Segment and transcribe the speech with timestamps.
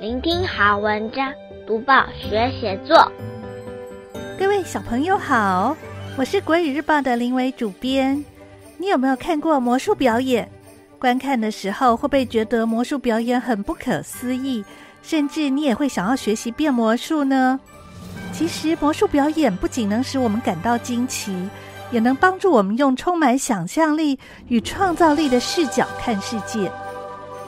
[0.00, 1.32] 聆听好文章，
[1.66, 3.10] 读报学写作。
[4.38, 5.76] 各位小朋友好，
[6.16, 8.24] 我是国语日报的林伟主编。
[8.76, 10.48] 你有没有看过魔术表演？
[11.00, 14.64] 观看的时候会不会觉得魔术表演很不可思议？
[15.02, 17.58] 甚至你也会想要学习变魔术呢？
[18.32, 21.34] 其实魔术表演不仅能使我们感到惊奇，
[21.90, 26.70] 也能帮助我们用充满想象力与创造力的视角看世界。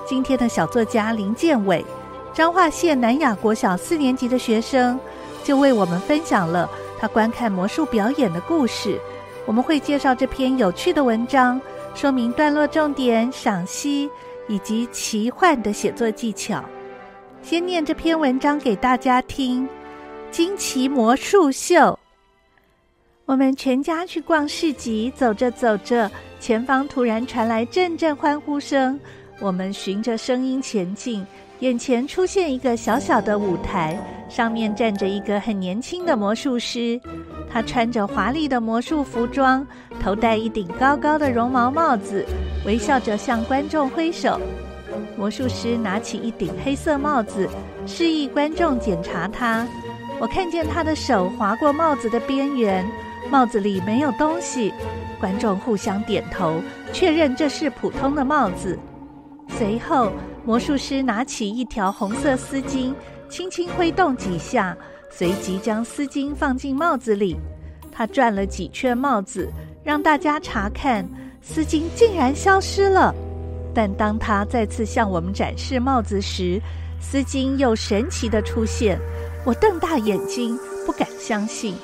[0.04, 1.84] 今天的小作家林建伟，
[2.32, 4.98] 彰化县南雅国小四年级的学生，
[5.42, 8.98] 就为我们分享了他观看魔术表演的故事。
[9.46, 11.60] 我们会介绍这篇有趣的文章，
[11.94, 14.08] 说明段落重点、赏析
[14.48, 16.64] 以及奇幻的写作技巧。
[17.42, 19.68] 先念这篇文章给大家听：
[20.30, 21.98] 惊奇魔术秀。
[23.24, 28.98] 我们全家去逛市集，走着走着，前方突然传来阵阵欢呼声。
[29.40, 31.26] 我们循着声音前进，
[31.60, 33.98] 眼前出现一个小小的舞台，
[34.30, 36.98] 上面站着一个很年轻的魔术师。
[37.52, 39.66] 他穿着华丽的魔术服装，
[40.00, 42.24] 头戴一顶高高的绒毛帽子，
[42.64, 44.40] 微笑着向观众挥手。
[45.18, 47.46] 魔术师拿起一顶黑色帽子，
[47.86, 49.66] 示意观众检查它。
[50.18, 52.86] 我看见他的手划过帽子的边缘。
[53.30, 54.72] 帽子里没有东西，
[55.20, 58.78] 观众互相点头，确认这是普通的帽子。
[59.60, 60.10] 随后，
[60.42, 62.94] 魔术师拿起一条红色丝巾，
[63.28, 64.74] 轻轻挥动几下，
[65.10, 67.36] 随即将丝巾放进帽子里。
[67.92, 69.52] 他转了几圈帽子，
[69.84, 71.06] 让大家查看，
[71.42, 73.14] 丝巾竟然消失了。
[73.74, 76.58] 但当他再次向我们展示帽子时，
[76.98, 78.98] 丝巾又神奇地出现。
[79.44, 81.74] 我瞪大眼睛，不敢相信。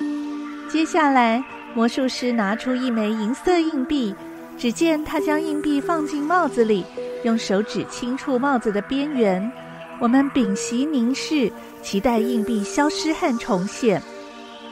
[0.67, 1.43] 接下来，
[1.75, 4.15] 魔术师拿出一枚银色硬币，
[4.57, 6.83] 只见他将硬币放进帽子里，
[7.27, 9.51] 用手指轻触帽子的边缘。
[9.99, 11.51] 我们屏息凝视，
[11.83, 14.01] 期待硬币消失和重现。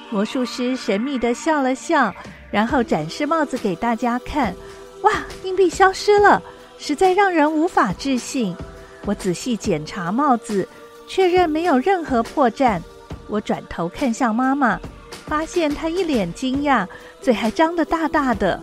[0.10, 2.16] 魔术师神秘地笑了笑，
[2.50, 4.56] 然后展示帽子给大家看。
[5.02, 5.12] 哇，
[5.44, 6.42] 硬币消失了，
[6.78, 8.56] 实在让人无法置信。
[9.04, 10.66] 我仔细检查帽子，
[11.08, 12.80] 确认没有任何破绽。
[13.28, 14.80] 我转头看向妈妈。
[15.26, 16.88] 发现她一脸惊讶，
[17.20, 18.62] 嘴还张得大大的。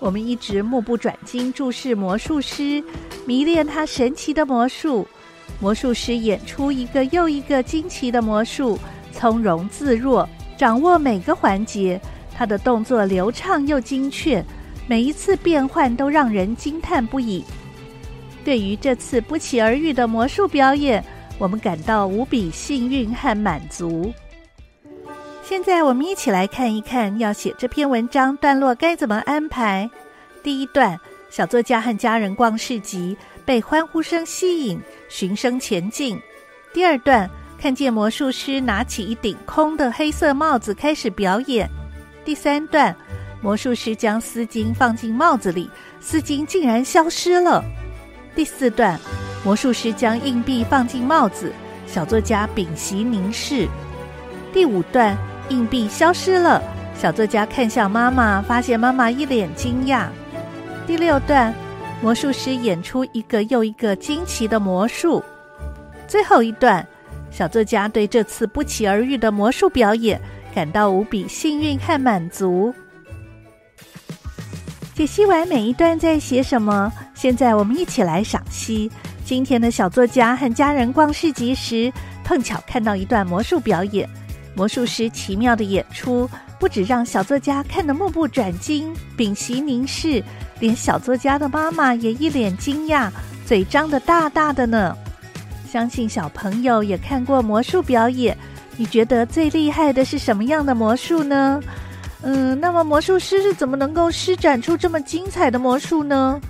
[0.00, 2.82] 我们一直目不转睛注视魔术师，
[3.26, 5.06] 迷恋他神奇的魔术。
[5.60, 8.78] 魔术师演出一个又一个惊奇的魔术，
[9.12, 12.00] 从容自若，掌握每个环节。
[12.32, 14.44] 他的动作流畅又精确，
[14.86, 17.44] 每一次变换都让人惊叹不已。
[18.44, 21.04] 对于这次不期而遇的魔术表演，
[21.38, 24.12] 我们感到无比幸运和满足。
[25.48, 29.90] 现在我们一起来看一看，要写这篇文章段落该怎么安排。
[30.42, 31.00] 第一段，
[31.30, 33.16] 小作家和家人逛市集，
[33.46, 34.78] 被欢呼声吸引，
[35.08, 36.20] 循声前进。
[36.70, 41.66] 第二段，看见魔术师拿起一顶空的黑色帽子开始表演。
[42.26, 42.94] 第三段，
[43.40, 47.64] 魔术师将丝巾放进帽子里，丝巾竟然消失了。
[48.34, 49.00] 第四段，
[49.42, 51.50] 魔术师将硬币放进帽子，
[51.86, 53.66] 小作家屏息凝视。
[54.52, 55.16] 第五段。
[55.50, 56.62] 硬币消失了，
[56.94, 60.06] 小作家看向妈妈，发现妈妈一脸惊讶。
[60.86, 61.54] 第六段，
[62.02, 65.22] 魔术师演出一个又一个惊奇的魔术。
[66.06, 66.86] 最后一段，
[67.30, 70.20] 小作家对这次不期而遇的魔术表演
[70.54, 72.74] 感到无比幸运和满足。
[74.94, 78.90] 解析完每一段在写什么，现在我们一起来赏析。
[79.24, 81.92] 今天的小作家和家人逛市集时，
[82.24, 84.08] 碰巧看到一段魔术表演。
[84.58, 90.20] 魔术师奇妙的演出，不止让小作家看得目不转睛、屏息凝视，
[90.58, 93.08] 连小作家的妈妈也一脸惊讶，
[93.46, 94.96] 嘴张得大大的呢。
[95.70, 98.36] 相信小朋友也看过魔术表演，
[98.76, 101.60] 你觉得最厉害的是什么样的魔术呢？
[102.22, 106.40] 嗯，那么魔术师是怎么能够施展出这么精彩的魔术呢？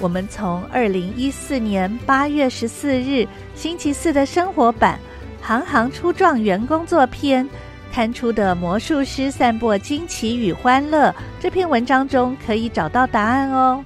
[0.00, 3.24] 我们从二零一四年八月十四日
[3.54, 4.98] 星期四的生活版。
[5.46, 7.46] 行行出状元工作篇
[7.92, 13.84] 刊出的魔术师散播惊奇与欢乐这篇文章中可以找到答案哦。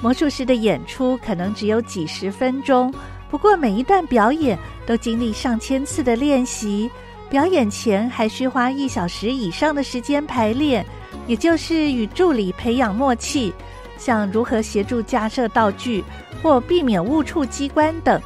[0.00, 2.94] 魔术师的演出可能只有几十分钟，
[3.28, 4.56] 不过每一段表演
[4.86, 6.88] 都经历上千次的练习，
[7.28, 10.86] 表演前还需花一小时以上的时间排练，
[11.26, 13.52] 也就是与助理培养默契，
[13.98, 16.04] 像如何协助架设道具
[16.40, 18.22] 或避免误触机关等。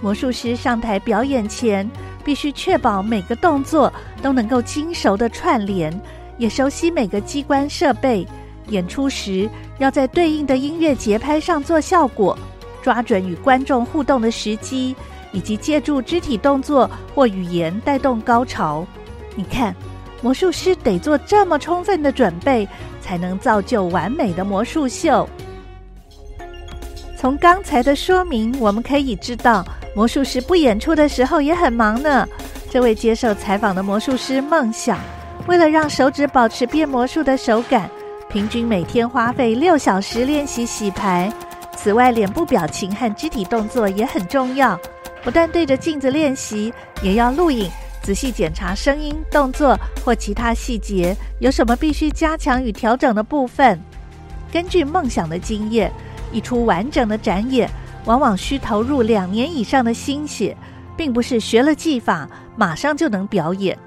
[0.00, 1.88] 魔术师上台表演前，
[2.24, 3.92] 必须确保每个动作
[4.22, 5.92] 都能够精熟的串联，
[6.36, 8.26] 也熟悉每个机关设备。
[8.68, 9.48] 演出时
[9.78, 12.38] 要在对应的音乐节拍上做效果，
[12.82, 14.94] 抓准与观众互动的时机，
[15.32, 18.86] 以及借助肢体动作或语言带动高潮。
[19.34, 19.74] 你看，
[20.20, 22.68] 魔术师得做这么充分的准备，
[23.00, 25.26] 才能造就完美的魔术秀。
[27.16, 29.64] 从刚才的说明，我们可以知道，
[29.98, 32.24] 魔术师不演出的时候也很忙呢。
[32.70, 34.96] 这位接受采访的魔术师梦想，
[35.48, 37.90] 为了让手指保持变魔术的手感，
[38.28, 41.32] 平均每天花费六小时练习洗牌。
[41.76, 44.78] 此外，脸部表情和肢体动作也很重要，
[45.24, 46.72] 不但对着镜子练习，
[47.02, 47.68] 也要录影，
[48.00, 53.76] 仔细检查声音、动作或其他细节，有什么必须加强与调整的部分。
[54.52, 55.90] 根据梦想的经验。
[56.30, 57.70] 一出完整的展演，
[58.08, 60.56] 往往需投入两年以上的心血，
[60.96, 62.26] 并不是学了技法
[62.56, 63.78] 马上就能表演。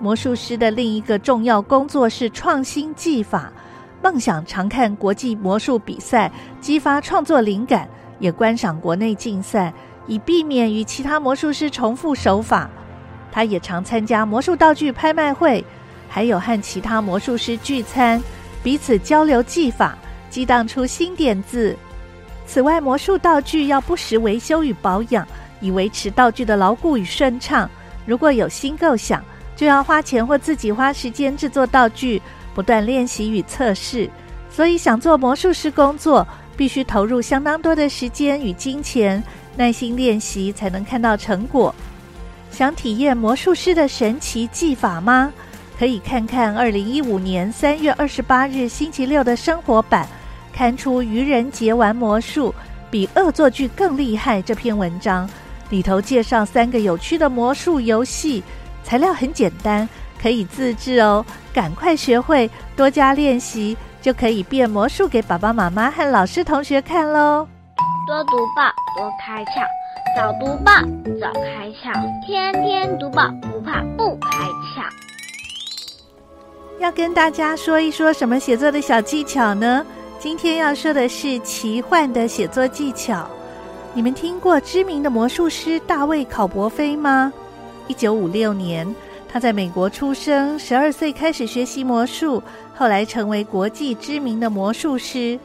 [0.00, 3.52] 魔术师的另一个重要工作是创新技法。
[4.02, 7.86] 梦想常看国际魔术比赛，激发创作灵感，
[8.18, 9.70] 也观赏国内竞赛，
[10.06, 12.70] 以避免与其他魔术师重复手法。
[13.30, 15.62] 他也常参加魔术道具拍卖会，
[16.08, 18.22] 还有和其他魔术师聚餐，
[18.62, 19.98] 彼此交流技法。
[20.30, 21.76] 激荡出新点子。
[22.46, 25.26] 此外，魔术道具要不时维修与保养，
[25.60, 27.68] 以维持道具的牢固与顺畅。
[28.06, 29.24] 如果有新构想，
[29.56, 32.20] 就要花钱或自己花时间制作道具，
[32.54, 34.08] 不断练习与测试。
[34.50, 36.26] 所以，想做魔术师工作，
[36.56, 39.22] 必须投入相当多的时间与金钱，
[39.56, 41.74] 耐心练习才能看到成果。
[42.50, 45.32] 想体验魔术师的神奇技法吗？
[45.76, 50.06] 可以看看二零一五年三月二十八日星期六的生活版。
[50.54, 52.54] 看出愚人节玩魔术
[52.90, 54.40] 比恶作剧更厉害。
[54.40, 55.28] 这篇文章
[55.70, 58.42] 里头介绍三个有趣的魔术游戏，
[58.84, 59.88] 材料很简单，
[60.22, 61.26] 可以自制哦。
[61.52, 67.48] 赶快学会，多加练习，就可以变魔术给爸爸妈妈和老师同学看喽。
[68.06, 69.64] 多读报，多开窍；
[70.14, 70.72] 早读报，
[71.20, 71.92] 早开窍；
[72.24, 74.84] 天天读报，不怕不开窍。
[76.80, 79.84] 要跟大家说一说什么写作的小技巧呢？
[80.24, 83.28] 今天要说的是奇幻的写作技巧。
[83.92, 87.30] 你们听过知名的魔术师大卫·考伯菲吗？
[87.88, 88.88] 一九五六年，
[89.28, 92.42] 他在美国出生，十二岁开始学习魔术，
[92.74, 95.38] 后来成为国际知名的魔术师。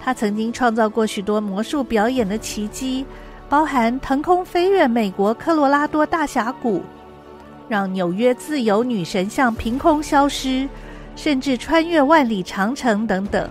[0.00, 3.06] 他曾经创造过许多魔术表演的奇迹，
[3.48, 6.82] 包含腾空飞越美国科罗拉多大峡谷，
[7.68, 10.68] 让纽约自由女神像凭空消失，
[11.14, 13.48] 甚至穿越万里长城等等。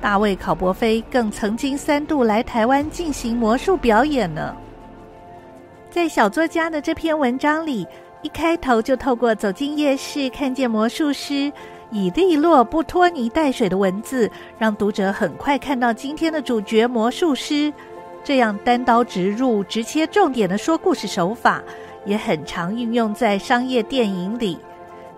[0.00, 4.56] 大卫·考伯菲更曾经三度来台湾进行魔术表演呢。
[5.90, 7.86] 在小作家的这篇文章里，
[8.22, 11.52] 一开头就透过走进夜市看见魔术师，
[11.90, 17.72] 以利落不拖泥带水的文字，让读者很快看到今天的主角魔术师。
[18.22, 21.62] 这样单刀直入、直切重点的说故事手法，
[22.04, 24.58] 也很常运用在商业电影里。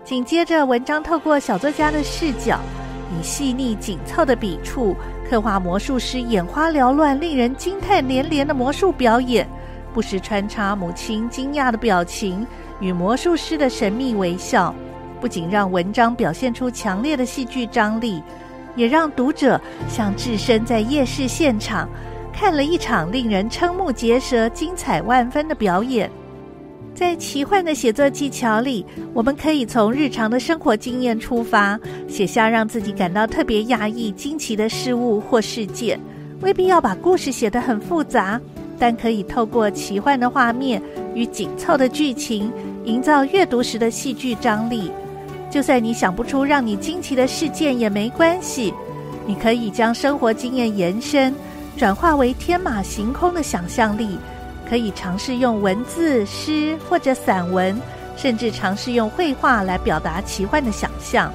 [0.03, 2.59] 紧接着，文章透过小作家的视角。
[3.19, 4.95] 以细腻紧凑的笔触
[5.29, 9.47] 刻画魔术师眼花缭乱、令人惊叹连连的魔术表演，
[9.93, 12.45] 不时穿插母亲惊讶的表情
[12.79, 14.73] 与魔术师的神秘微笑，
[15.21, 18.21] 不仅让文章表现出强烈的戏剧张力，
[18.75, 21.87] 也让读者像置身在夜市现场，
[22.33, 26.09] 看了一场令人瞠目结舌、精彩万分的表演。
[26.95, 35.99] 在奇幻的写作技巧里，我们可以从日常的生活经验出发，写下让自己感到特别压抑、惊奇的事物或事件。
[36.41, 38.39] 未必要把故事写得很复杂，
[38.77, 40.81] 但可以透过奇幻的画面
[41.15, 42.51] 与紧凑的剧情，
[42.85, 44.91] 营造阅读时的戏剧张力。
[45.49, 48.73] 就算你想不出让你惊奇的事件也没关系，
[49.25, 51.33] 你可以将生活经验延伸，
[51.75, 54.17] 转化为天马行空的想象力。
[54.69, 57.79] 可以尝试用文字、诗或者散文，
[58.15, 61.31] 甚至尝试用绘画来表达奇幻的想象。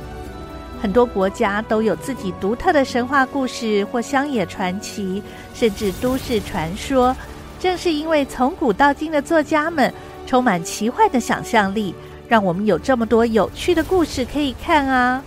[0.80, 7.16] 很多国家都有自己独特的神话故事或乡野传奇，甚至都市传说。
[7.58, 9.92] 正是因为从古到今的作家们
[10.26, 11.92] 充满奇幻的想象力，
[12.28, 15.22] 让我们有这么多有趣的故事可以看啊！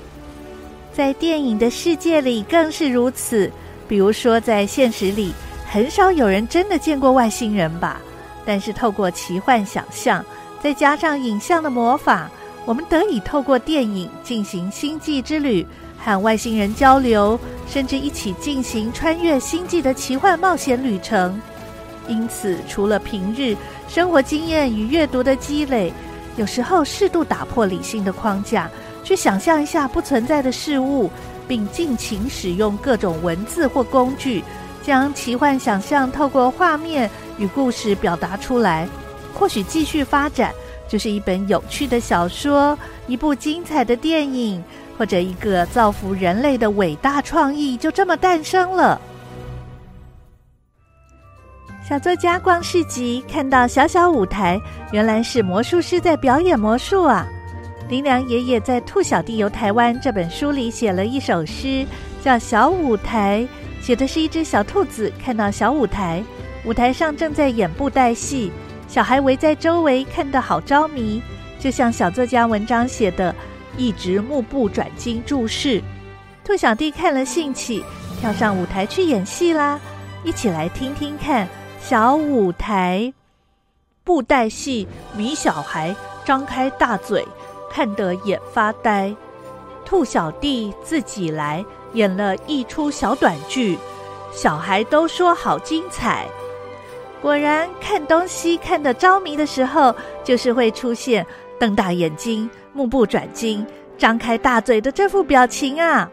[0.94, 3.52] 在电影的世界里更是如此。
[3.90, 5.34] 比如说，在现实里。
[5.74, 8.02] 很少有人真的见过外星人吧？
[8.46, 10.24] 但是透过奇幻想象，
[10.62, 12.30] 再加上影像的魔法，
[12.66, 15.66] 我们得以透过电影进行星际之旅，
[15.98, 21.42] 和外星人交流，甚至一起进行穿越星际的奇幻冒险旅程。
[22.06, 23.56] 因此，除了平日
[23.88, 25.94] 生活经验与阅读的积累，
[26.36, 28.70] 有时候适度打破理性的框架，
[29.06, 31.10] 去想象一下不存在的事物，
[31.48, 34.44] 并尽情使用各种文字或工具。
[34.84, 38.88] 将奇幻想象透过画面与故事表达出来。
[39.34, 40.54] 或许继续发展，
[40.88, 44.64] 就是一本有趣的小说，一部精彩的电影，
[44.98, 49.00] 或者一个造福人类的伟大创意，就这么诞生了。
[51.88, 54.60] 小作家逛市集，看到小小舞台，
[54.92, 57.28] 原来是魔术师在表演魔术啊！
[57.90, 61.86] 林良爷爷在《兔小弟游台湾》这本书里写了一首诗，
[62.24, 63.46] 叫《小舞台》，
[63.82, 66.24] 写的是一只小兔子看到小舞台，
[66.64, 68.52] 舞台上正在演布袋戏，
[68.88, 71.22] 小孩围在周围看得好着迷，
[71.60, 73.34] 就像小作家文章写的，
[73.76, 75.82] 一直目不转睛注视。
[76.44, 77.84] 兔小弟看了兴起，
[78.20, 79.80] 跳上舞台去演戏啦！
[80.24, 81.48] 一起来听听看。
[81.80, 83.12] 小舞台，
[84.04, 87.28] 布袋戏，迷小孩张开大嘴，
[87.72, 89.16] 看得眼发呆。
[89.84, 93.78] 兔小弟自己来演了一出小短剧，
[94.34, 96.26] 小孩都说好精彩。
[97.22, 101.26] 果然，看东西看得着迷的时候，就是会出现
[101.60, 103.66] 瞪大眼睛、目不转睛、
[103.98, 106.10] 张开大嘴的这副表情啊！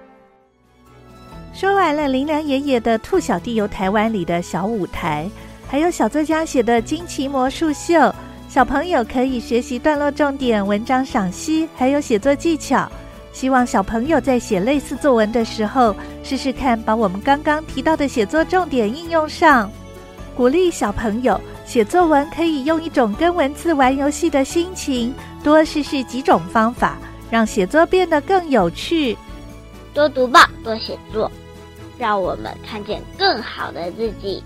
[1.54, 5.28] 说完了林良爷爷的《兔小弟游台湾》里的小舞台。
[5.70, 7.94] 还有小作家写的《惊奇魔术秀》，
[8.48, 12.90] 小朋友可以学习段落重点、文章赏析，还有写作技巧。
[13.32, 15.94] 希望小朋友在写类似作文的时候，
[16.24, 19.70] 试试看把我们刚刚提到的写作重点应用上。
[20.36, 26.96] 鼓励小朋友写作文，可以用一种跟文字玩游戏的心情，多试试几种方法，
[27.30, 29.16] 让写作变得更有趣。
[29.92, 31.30] 多读报，多写作，
[31.98, 34.42] 让我们看见更好的自己。